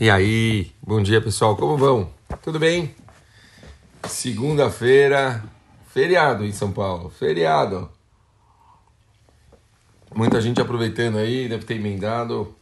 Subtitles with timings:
[0.00, 2.08] E aí, bom dia pessoal, como vão?
[2.40, 2.94] Tudo bem?
[4.06, 5.42] Segunda-feira,
[5.88, 7.90] feriado em São Paulo, feriado.
[10.14, 12.54] Muita gente aproveitando aí, deve ter emendado,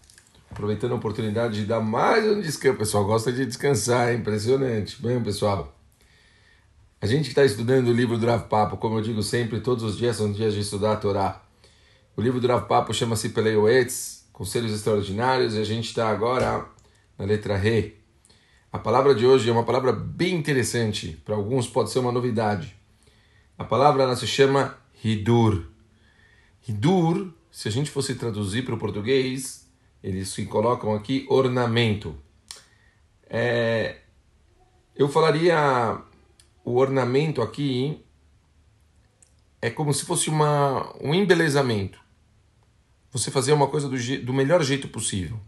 [0.51, 2.75] aproveitando a oportunidade de dar mais um descanso.
[2.75, 4.97] O pessoal gosta de descansar, é impressionante.
[5.03, 5.77] Bem, pessoal,
[7.03, 9.99] a gente está estudando o livro do Rav Papo, como eu digo sempre, todos os
[9.99, 11.43] dias são dias de estudar a Torá.
[12.17, 16.75] O livro do Rav Papo chama-se Peleioetz, Conselhos Extraordinários, e a gente está agora
[17.19, 17.97] na letra Re.
[18.73, 22.77] A palavra de hoje é uma palavra bem interessante, para alguns pode ser uma novidade.
[23.57, 25.67] A palavra ela se chama Hidur.
[26.69, 29.67] Hidur, se a gente fosse traduzir para o português,
[30.03, 32.15] eles se colocam aqui ornamento.
[33.29, 34.01] É,
[34.95, 36.01] eu falaria
[36.65, 38.05] o ornamento aqui
[39.63, 41.99] é como se fosse uma, um embelezamento.
[43.11, 45.41] Você fazer uma coisa do, do melhor jeito possível.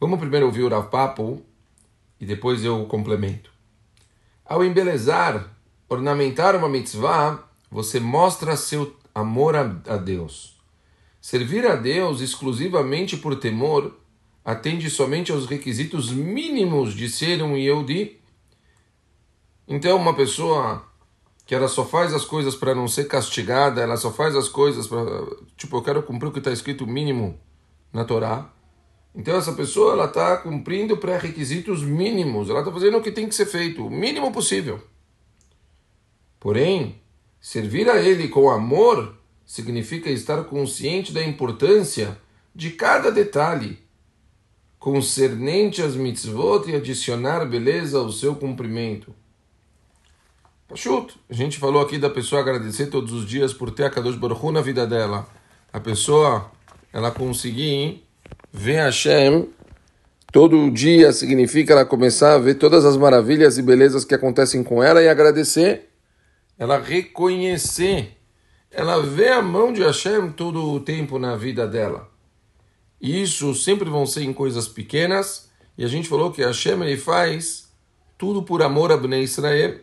[0.00, 1.42] Vamos primeiro ouvir o Rav Papo
[2.18, 3.52] e depois eu complemento.
[4.44, 5.54] Ao embelezar,
[5.88, 10.58] ornamentar uma mitzvah, você mostra seu amor a, Deus.
[11.20, 13.94] Servir a Deus exclusivamente por temor
[14.42, 18.20] atende somente aos requisitos mínimos de ser um Yehudi
[19.72, 20.84] então, uma pessoa
[21.46, 24.88] que ela só faz as coisas para não ser castigada, ela só faz as coisas
[24.88, 25.24] para.
[25.56, 27.38] Tipo, eu quero cumprir o que está escrito mínimo
[27.92, 28.52] na Torá.
[29.14, 33.34] Então, essa pessoa ela está cumprindo pré-requisitos mínimos, ela está fazendo o que tem que
[33.34, 34.80] ser feito, o mínimo possível.
[36.38, 37.00] Porém,
[37.40, 42.16] servir a Ele com amor significa estar consciente da importância
[42.54, 43.80] de cada detalhe,
[44.78, 49.14] concernente às mitzvot e adicionar beleza ao seu cumprimento.
[50.68, 51.18] Pachuto.
[51.28, 54.52] A gente falou aqui da pessoa agradecer todos os dias por ter a Kadosh Baruch
[54.52, 55.26] na vida dela.
[55.72, 56.52] A pessoa,
[56.92, 58.06] ela conseguir
[58.52, 59.48] ver Hashem
[60.32, 64.82] todo dia significa ela começar a ver todas as maravilhas e belezas que acontecem com
[64.82, 65.88] ela e agradecer.
[66.58, 68.16] Ela reconhecer.
[68.70, 72.08] Ela vê a mão de Hashem todo o tempo na vida dela.
[73.00, 75.50] Isso sempre vão ser em coisas pequenas.
[75.76, 77.70] E a gente falou que Hashem ele faz
[78.16, 79.80] tudo por amor a Bnei Israel.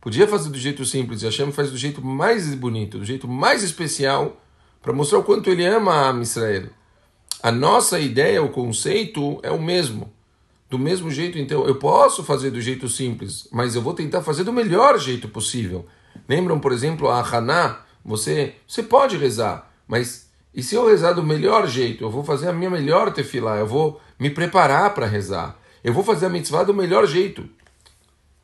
[0.00, 3.62] Podia fazer do jeito simples, e Hashem faz do jeito mais bonito, do jeito mais
[3.62, 4.40] especial,
[4.80, 6.70] para mostrar o quanto ele ama a Israel.
[7.42, 10.12] A nossa ideia, o conceito é o mesmo.
[10.70, 14.44] Do mesmo jeito, então, eu posso fazer do jeito simples, mas eu vou tentar fazer
[14.44, 15.84] do melhor jeito possível.
[16.28, 17.80] Lembram, por exemplo, a Haná?
[18.04, 22.04] Você, você pode rezar, mas e se eu rezar do melhor jeito?
[22.04, 25.58] Eu vou fazer a minha melhor tefilá, eu vou me preparar para rezar.
[25.82, 27.48] Eu vou fazer a mitzvah do melhor jeito.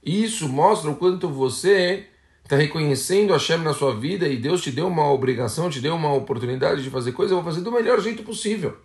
[0.03, 2.07] Isso mostra o quanto você
[2.43, 5.95] está reconhecendo a Hashem na sua vida e Deus te deu uma obrigação, te deu
[5.95, 8.77] uma oportunidade de fazer coisa, eu vou fazer do melhor jeito possível.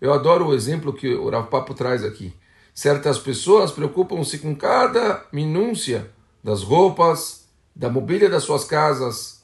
[0.00, 2.32] Eu adoro o exemplo que o Rav Papo traz aqui.
[2.74, 6.10] Certas pessoas preocupam-se com cada minúcia
[6.42, 9.42] das roupas, da mobília das suas casas,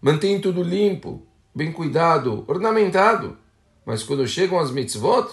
[0.00, 1.22] mantém tudo limpo,
[1.54, 3.36] bem cuidado, ornamentado.
[3.84, 5.28] Mas quando chegam as mitzvot,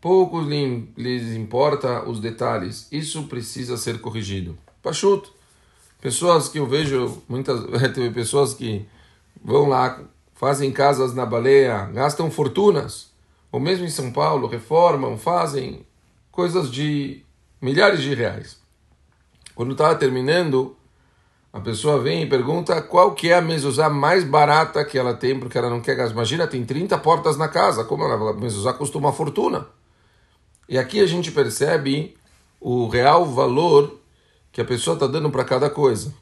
[0.00, 2.86] Poucos lhes importa os detalhes.
[2.92, 4.56] Isso precisa ser corrigido.
[4.80, 5.32] Pachuto.
[6.00, 7.60] Pessoas que eu vejo, muitas
[8.14, 8.86] pessoas que
[9.42, 10.00] vão lá,
[10.34, 13.10] fazem casas na baleia, gastam fortunas.
[13.50, 15.86] Ou mesmo em São Paulo, reformam, fazem
[16.30, 17.24] coisas de
[17.60, 18.58] milhares de reais.
[19.54, 20.76] Quando está terminando,
[21.52, 25.38] a pessoa vem e pergunta qual que é a mezuzá mais barata que ela tem,
[25.38, 26.14] porque ela não quer gastar.
[26.14, 29.66] Imagina, tem 30 portas na casa, como ela, a mezuzá custa uma fortuna.
[30.68, 32.16] E aqui a gente percebe
[32.60, 33.98] o real valor
[34.52, 36.12] que a pessoa está dando para cada coisa.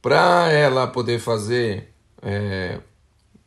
[0.00, 1.92] Para ela poder fazer,
[2.22, 2.80] é,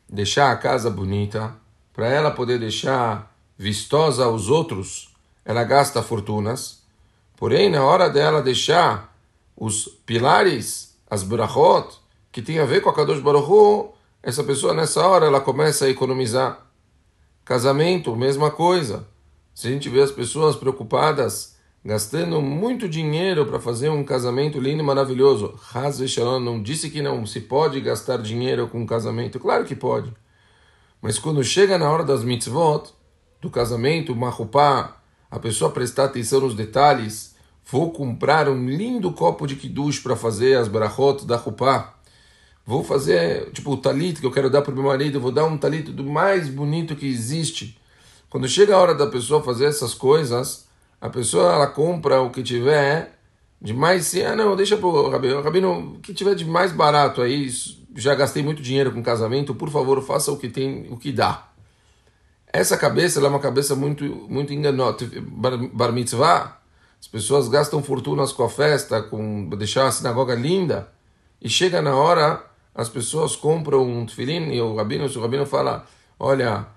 [0.07, 1.55] deixar a casa bonita,
[1.93, 5.13] para ela poder deixar vistosa aos outros,
[5.45, 6.81] ela gasta fortunas.
[7.37, 9.15] Porém, na hora dela deixar
[9.55, 11.99] os pilares, as brachot,
[12.31, 13.91] que tem a ver com a Kadosh Baruch
[14.23, 16.65] essa pessoa nessa hora ela começa a economizar.
[17.43, 19.07] Casamento, mesma coisa.
[19.53, 24.83] Se a gente vê as pessoas preocupadas, gastando muito dinheiro para fazer um casamento lindo
[24.83, 29.39] e maravilhoso, Haz Shalom não disse que não se pode gastar dinheiro com um casamento.
[29.39, 30.13] Claro que pode.
[31.01, 32.93] Mas quando chega na hora das mitzvot,
[33.41, 34.97] do casamento, marupá,
[35.29, 40.57] a pessoa prestar atenção nos detalhes, vou comprar um lindo copo de kiddush para fazer
[40.57, 41.95] as brachot da rupá.
[42.65, 45.57] Vou fazer, tipo, o talit que eu quero dar para meu marido, vou dar um
[45.57, 47.81] talit do mais bonito que existe
[48.31, 50.65] quando chega a hora da pessoa fazer essas coisas,
[51.01, 53.19] a pessoa ela compra o que tiver
[53.61, 54.15] de mais.
[54.15, 57.49] Ah, não, deixa pro Rabino, Rabino, o que tiver de mais barato aí,
[57.95, 61.47] já gastei muito dinheiro com casamento, por favor, faça o que tem, o que dá.
[62.53, 64.97] Essa cabeça é uma cabeça muito, muito enganosa.
[65.21, 66.59] Bar, bar mitzvah,
[66.99, 70.89] as pessoas gastam fortunas com a festa, com deixar a sinagoga linda,
[71.41, 72.43] e chega na hora,
[72.75, 75.85] as pessoas compram um tefilim e o rabino, o rabino fala,
[76.19, 76.67] olha,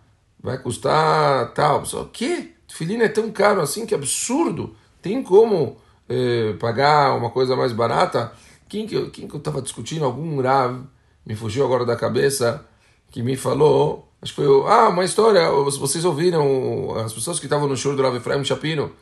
[0.41, 1.83] vai custar tal.
[1.83, 2.53] O quê?
[2.67, 4.75] Tefilim é tão caro assim, que absurdo.
[5.03, 5.77] Tem como
[6.09, 8.33] eh, pagar uma coisa mais barata?
[8.69, 10.05] Quem que, quem que eu estava discutindo?
[10.05, 10.83] Algum Rav,
[11.25, 12.67] me fugiu agora da cabeça,
[13.11, 17.69] que me falou, acho que foi, ah, uma história, vocês ouviram, as pessoas que estavam
[17.69, 18.93] no show do Rav Efraim Chapino,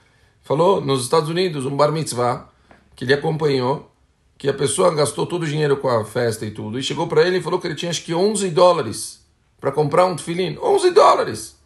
[0.43, 2.49] falou nos Estados Unidos, um bar mitzvah,
[2.95, 3.91] que ele acompanhou,
[4.37, 7.27] que a pessoa gastou todo o dinheiro com a festa e tudo, e chegou para
[7.27, 9.25] ele e falou que ele tinha acho que 11 dólares
[9.61, 10.59] para comprar um tefilim.
[10.61, 11.57] 11 dólares!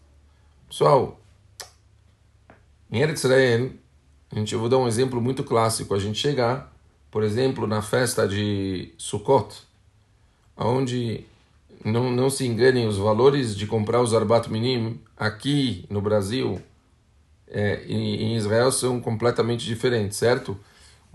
[0.68, 1.18] Pessoal,
[2.90, 3.70] em Eretz Israel,
[4.30, 5.94] a gente, eu vou dar um exemplo muito clássico.
[5.94, 6.66] A gente chega,
[7.10, 9.65] por exemplo, na festa de Sukkot,
[10.56, 11.24] onde
[11.84, 16.60] não, não se enganem, os valores de comprar os Arbat Minim aqui no Brasil
[17.48, 20.58] é, em, em, Israel são completamente diferentes, certo?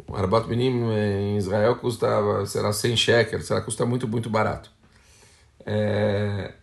[0.08, 2.08] O Arbat Minim em Israel custa,
[2.46, 4.72] será 100 shekels, será custa muito, muito barato.
[5.66, 6.54] É,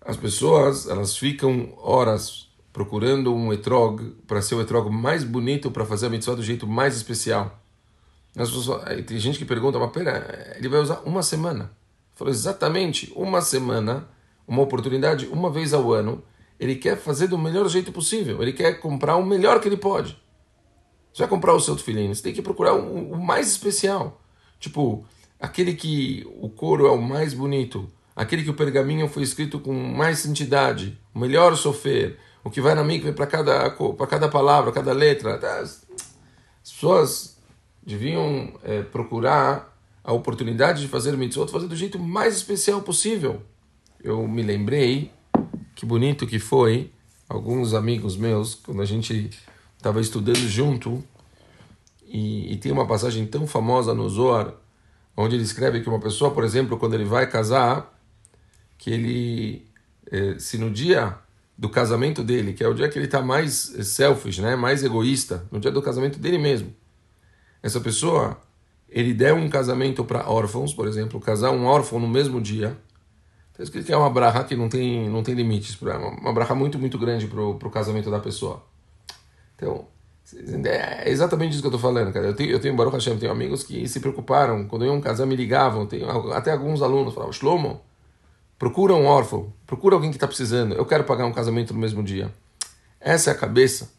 [0.00, 5.86] as pessoas, elas ficam horas procurando um etrog para ser o etrog mais bonito para
[5.86, 7.58] fazer a mitzvah do jeito mais especial.
[8.36, 11.70] Pessoas, tem gente que pergunta, mas pera, ele vai usar uma semana.
[12.14, 14.08] Falou exatamente uma semana,
[14.46, 16.22] uma oportunidade, uma vez ao ano.
[16.60, 18.42] Ele quer fazer do melhor jeito possível.
[18.42, 20.20] Ele quer comprar o melhor que ele pode.
[21.12, 24.20] Você vai comprar o seu tefilim, você tem que procurar o, o mais especial.
[24.60, 25.06] Tipo,
[25.40, 29.72] aquele que o couro é o mais bonito, aquele que o pergaminho foi escrito com
[29.72, 33.70] mais santidade, o melhor sofrer, o que vai na mikve para cada,
[34.06, 35.36] cada palavra, cada letra.
[35.60, 35.86] As
[36.62, 37.35] pessoas
[37.86, 39.72] deviam é, procurar
[40.02, 43.40] a oportunidade de fazer mitzvot, fazer do jeito mais especial possível.
[44.02, 45.12] Eu me lembrei,
[45.74, 46.90] que bonito que foi,
[47.28, 49.30] alguns amigos meus, quando a gente
[49.76, 51.02] estava estudando junto,
[52.08, 54.54] e, e, tem uma passagem tão famosa no Zohar,
[55.16, 57.92] onde ele escreve que uma pessoa, por exemplo, quando ele vai casar,
[58.78, 59.66] que ele,
[60.10, 61.18] eh, se no dia
[61.58, 63.52] do casamento dele, que é o dia que ele está mais
[63.82, 66.72] selfish, né, mais egoísta, no dia do casamento dele mesmo.
[67.62, 68.38] Essa pessoa,
[68.88, 72.76] ele der um casamento para órfãos, por exemplo, casar um órfão no mesmo dia,
[73.52, 76.54] está escrito que é uma braha que não tem, não tem limites, é uma braha
[76.54, 78.62] muito, muito grande para o casamento da pessoa.
[79.56, 79.86] Então,
[80.64, 82.26] é exatamente isso que eu estou falando, cara.
[82.26, 85.36] Eu tenho, eu tenho Baruch Hashem, tenho amigos que se preocuparam, quando iam casar me
[85.36, 87.80] ligavam, tenho, até alguns alunos falavam, Shlomo,
[88.58, 90.74] Procura um órfão, procura alguém que está precisando.
[90.74, 92.32] Eu quero pagar um casamento no mesmo dia.
[92.98, 93.92] Essa é a cabeça.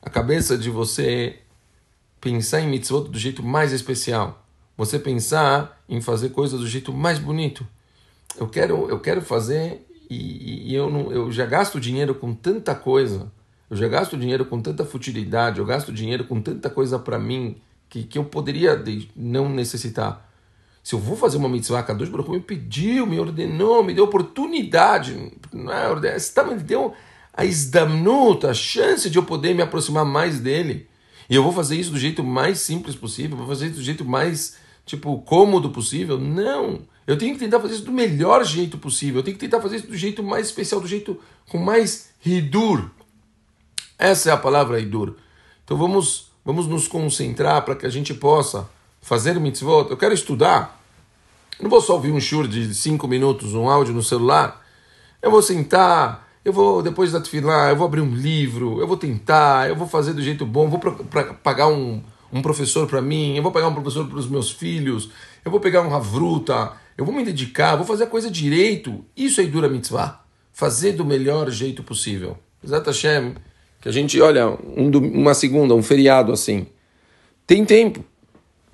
[0.00, 1.40] A cabeça de você
[2.24, 4.46] pensar em mitzvot do jeito mais especial.
[4.78, 7.66] Você pensar em fazer coisas do jeito mais bonito.
[8.38, 12.74] Eu quero, eu quero fazer e, e eu, não, eu já gasto dinheiro com tanta
[12.74, 13.30] coisa.
[13.68, 15.58] Eu já gasto dinheiro com tanta futilidade.
[15.58, 17.60] Eu gasto dinheiro com tanta coisa para mim
[17.90, 18.82] que, que eu poderia
[19.14, 20.26] não necessitar.
[20.82, 25.32] Se eu vou fazer uma mitzvah, Kadosh Baruch me pediu, me ordenou, me deu oportunidade,
[25.52, 26.94] não é ordenação, me deu
[27.32, 30.88] a isdamnut, a chance de eu poder me aproximar mais dele.
[31.28, 34.04] E eu vou fazer isso do jeito mais simples possível, vou fazer isso do jeito
[34.04, 36.18] mais, tipo, cômodo possível.
[36.18, 36.82] Não!
[37.06, 39.20] Eu tenho que tentar fazer isso do melhor jeito possível.
[39.20, 42.90] Eu tenho que tentar fazer isso do jeito mais especial, do jeito com mais hidur.
[43.98, 45.16] Essa é a palavra hidur.
[45.64, 48.68] Então vamos, vamos nos concentrar para que a gente possa
[49.00, 50.80] fazer mitzvot, eu quero estudar.
[51.58, 54.64] Eu não vou só ouvir um shur de cinco minutos, um áudio no celular.
[55.20, 58.96] Eu vou sentar, eu vou, depois da tefilá, eu vou abrir um livro, eu vou
[58.96, 63.36] tentar, eu vou fazer do jeito bom, vou pra, pagar um, um professor para mim,
[63.36, 65.10] eu vou pagar um professor para os meus filhos,
[65.44, 69.04] eu vou pegar um havruta, eu vou me dedicar, vou fazer a coisa direito.
[69.16, 70.20] Isso é dura mitzvah.
[70.52, 72.38] Fazer do melhor jeito possível.
[72.62, 73.34] Exato Hashem,
[73.80, 76.66] que a gente, olha, um, uma segunda, um feriado assim.
[77.46, 78.04] Tem tempo.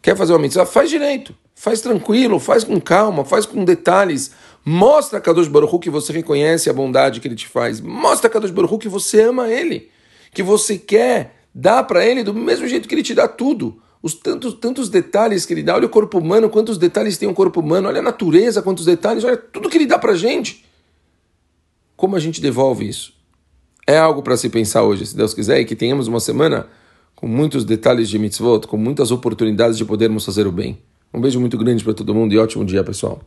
[0.03, 0.67] Quer fazer uma mitzvah?
[0.67, 1.35] Faz direito.
[1.61, 4.31] Faz tranquilo, faz com calma, faz com detalhes.
[4.65, 7.83] Mostra a Kadosh Baruch que você reconhece a bondade que ele te faz.
[7.83, 9.91] Mostra a Kadosh Baruch que você ama ele.
[10.33, 13.79] Que você quer dar para ele do mesmo jeito que ele te dá tudo.
[14.03, 15.75] Os tantos, tantos detalhes que ele dá.
[15.75, 17.89] Olha o corpo humano, quantos detalhes tem o corpo humano.
[17.89, 19.23] Olha a natureza, quantos detalhes.
[19.23, 20.65] Olha tudo que ele dá para gente.
[21.95, 23.13] Como a gente devolve isso?
[23.87, 26.69] É algo para se pensar hoje, se Deus quiser, e que tenhamos uma semana
[27.15, 30.79] com muitos detalhes de mitzvot, com muitas oportunidades de podermos fazer o bem.
[31.13, 33.19] Um beijo muito grande para todo mundo e ótimo dia, pessoal.